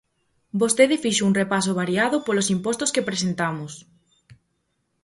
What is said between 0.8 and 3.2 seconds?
fixo un repaso variado polos impostos que